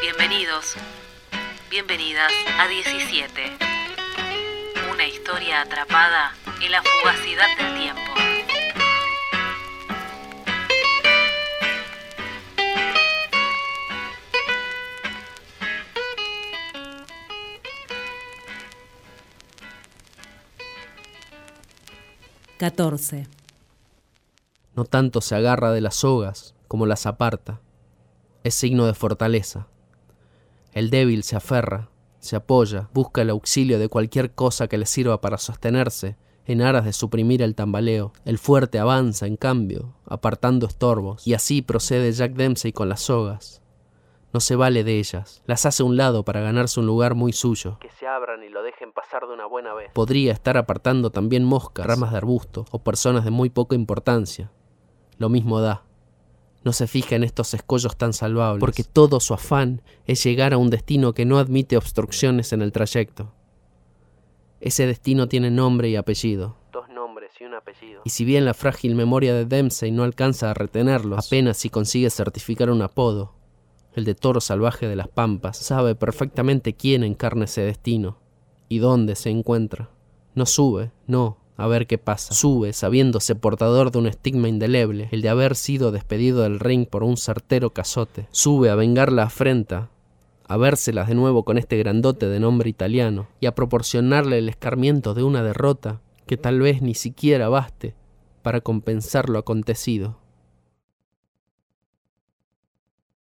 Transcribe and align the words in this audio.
Bienvenidos, 0.00 0.76
bienvenidas 1.70 2.30
a 2.60 2.68
17. 2.68 3.58
Una 4.92 5.04
historia 5.04 5.62
atrapada 5.62 6.36
en 6.62 6.70
la 6.70 6.80
fugacidad 6.84 7.48
del 7.58 7.80
tiempo. 7.80 8.12
Catorce. 22.56 23.26
No 24.76 24.84
tanto 24.84 25.20
se 25.20 25.34
agarra 25.34 25.72
de 25.72 25.80
las 25.80 25.96
sogas 25.96 26.54
como 26.68 26.86
las 26.86 27.04
aparta. 27.06 27.60
Es 28.44 28.54
signo 28.54 28.86
de 28.86 28.94
fortaleza. 28.94 29.66
El 30.72 30.90
débil 30.90 31.22
se 31.22 31.36
aferra, 31.36 31.90
se 32.18 32.36
apoya, 32.36 32.88
busca 32.92 33.22
el 33.22 33.30
auxilio 33.30 33.78
de 33.78 33.88
cualquier 33.88 34.34
cosa 34.34 34.68
que 34.68 34.78
le 34.78 34.86
sirva 34.86 35.20
para 35.20 35.38
sostenerse, 35.38 36.16
en 36.46 36.62
aras 36.62 36.84
de 36.84 36.92
suprimir 36.92 37.42
el 37.42 37.54
tambaleo. 37.54 38.12
El 38.24 38.38
fuerte 38.38 38.78
avanza, 38.78 39.26
en 39.26 39.36
cambio, 39.36 39.94
apartando 40.06 40.66
estorbos, 40.66 41.26
y 41.26 41.34
así 41.34 41.62
procede 41.62 42.12
Jack 42.12 42.32
Dempsey 42.32 42.72
con 42.72 42.88
las 42.88 43.02
sogas. 43.02 43.62
No 44.32 44.40
se 44.40 44.56
vale 44.56 44.84
de 44.84 44.98
ellas, 44.98 45.42
las 45.46 45.64
hace 45.64 45.82
a 45.82 45.86
un 45.86 45.96
lado 45.96 46.24
para 46.24 46.40
ganarse 46.40 46.80
un 46.80 46.86
lugar 46.86 47.14
muy 47.14 47.32
suyo. 47.32 47.78
Que 47.80 47.90
se 47.90 48.06
abran 48.06 48.42
y 48.42 48.48
lo 48.50 48.62
dejen 48.62 48.92
pasar 48.92 49.26
de 49.26 49.32
una 49.32 49.46
buena 49.46 49.72
vez. 49.72 49.90
Podría 49.94 50.32
estar 50.32 50.58
apartando 50.58 51.10
también 51.10 51.44
moscas, 51.44 51.86
ramas 51.86 52.10
de 52.10 52.18
arbusto 52.18 52.66
o 52.70 52.82
personas 52.82 53.24
de 53.24 53.30
muy 53.30 53.48
poca 53.48 53.74
importancia. 53.74 54.50
Lo 55.16 55.30
mismo 55.30 55.60
da. 55.60 55.87
No 56.68 56.74
se 56.74 56.86
fija 56.86 57.16
en 57.16 57.24
estos 57.24 57.54
escollos 57.54 57.96
tan 57.96 58.12
salvables, 58.12 58.60
porque 58.60 58.84
todo 58.84 59.20
su 59.20 59.32
afán 59.32 59.80
es 60.06 60.22
llegar 60.22 60.52
a 60.52 60.58
un 60.58 60.68
destino 60.68 61.14
que 61.14 61.24
no 61.24 61.38
admite 61.38 61.78
obstrucciones 61.78 62.52
en 62.52 62.60
el 62.60 62.72
trayecto. 62.72 63.32
Ese 64.60 64.86
destino 64.86 65.28
tiene 65.28 65.50
nombre 65.50 65.88
y 65.88 65.96
apellido. 65.96 66.58
Dos 66.70 66.90
nombres 66.90 67.30
y 67.40 67.44
un 67.44 67.54
apellido. 67.54 68.02
Y 68.04 68.10
si 68.10 68.26
bien 68.26 68.44
la 68.44 68.52
frágil 68.52 68.94
memoria 68.96 69.32
de 69.32 69.46
Dempsey 69.46 69.90
no 69.90 70.02
alcanza 70.02 70.50
a 70.50 70.54
retenerlos, 70.54 71.26
apenas 71.26 71.56
si 71.56 71.70
consigue 71.70 72.10
certificar 72.10 72.68
un 72.68 72.82
apodo, 72.82 73.32
el 73.94 74.04
de 74.04 74.14
toro 74.14 74.42
salvaje 74.42 74.86
de 74.86 74.96
las 74.96 75.08
pampas, 75.08 75.56
sabe 75.56 75.94
perfectamente 75.94 76.74
quién 76.74 77.02
encarna 77.02 77.46
ese 77.46 77.62
destino 77.62 78.18
y 78.68 78.76
dónde 78.76 79.16
se 79.16 79.30
encuentra. 79.30 79.88
No 80.34 80.44
sube, 80.44 80.90
no, 81.06 81.38
a 81.58 81.66
ver 81.66 81.86
qué 81.86 81.98
pasa. 81.98 82.32
Sube 82.32 82.72
sabiéndose 82.72 83.34
portador 83.34 83.90
de 83.90 83.98
un 83.98 84.06
estigma 84.06 84.48
indeleble, 84.48 85.08
el 85.10 85.20
de 85.20 85.28
haber 85.28 85.56
sido 85.56 85.90
despedido 85.90 86.42
del 86.42 86.60
ring 86.60 86.86
por 86.86 87.02
un 87.02 87.16
certero 87.16 87.70
cazote. 87.70 88.28
Sube 88.30 88.70
a 88.70 88.76
vengar 88.76 89.12
la 89.12 89.24
afrenta, 89.24 89.90
a 90.46 90.56
vérselas 90.56 91.08
de 91.08 91.16
nuevo 91.16 91.44
con 91.44 91.58
este 91.58 91.76
grandote 91.76 92.28
de 92.28 92.38
nombre 92.38 92.70
italiano, 92.70 93.26
y 93.40 93.46
a 93.46 93.56
proporcionarle 93.56 94.38
el 94.38 94.48
escarmiento 94.48 95.14
de 95.14 95.24
una 95.24 95.42
derrota 95.42 96.00
que 96.26 96.36
tal 96.36 96.60
vez 96.60 96.80
ni 96.80 96.94
siquiera 96.94 97.48
baste 97.48 97.94
para 98.42 98.60
compensar 98.60 99.28
lo 99.28 99.40
acontecido. 99.40 100.16